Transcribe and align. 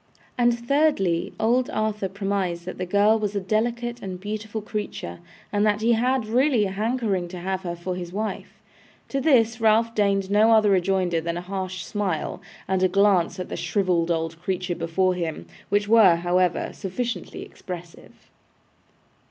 And, 0.35 0.67
thirdly, 0.67 1.31
old 1.39 1.69
Arthur 1.69 2.09
premised 2.09 2.65
that 2.65 2.79
the 2.79 2.87
girl 2.87 3.19
was 3.19 3.35
a 3.35 3.39
delicate 3.39 4.01
and 4.01 4.19
beautiful 4.19 4.59
creature, 4.59 5.19
and 5.53 5.63
that 5.63 5.81
he 5.81 5.91
had 5.93 6.25
really 6.25 6.65
a 6.65 6.71
hankering 6.71 7.27
to 7.27 7.37
have 7.37 7.61
her 7.61 7.75
for 7.75 7.93
his 7.95 8.11
wife. 8.11 8.59
To 9.09 9.21
this 9.21 9.61
Ralph 9.61 9.93
deigned 9.93 10.31
no 10.31 10.53
other 10.53 10.71
rejoinder 10.71 11.21
than 11.21 11.37
a 11.37 11.41
harsh 11.41 11.83
smile, 11.85 12.41
and 12.67 12.81
a 12.81 12.87
glance 12.87 13.39
at 13.39 13.49
the 13.49 13.55
shrivelled 13.55 14.09
old 14.09 14.41
creature 14.41 14.73
before 14.73 15.13
him, 15.13 15.45
which 15.69 15.87
were, 15.87 16.15
however, 16.15 16.71
sufficiently 16.73 17.43
expressive. 17.43 18.31